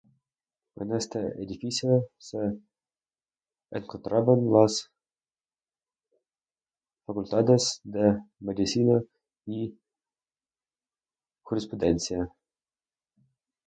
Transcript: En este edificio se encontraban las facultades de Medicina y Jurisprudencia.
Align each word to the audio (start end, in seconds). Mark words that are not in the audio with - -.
En 0.77 0.93
este 0.95 1.19
edificio 1.43 2.07
se 2.17 2.39
encontraban 3.69 4.49
las 4.51 4.89
facultades 7.05 7.81
de 7.83 8.17
Medicina 8.39 8.99
y 9.45 9.77
Jurisprudencia. 11.43 12.27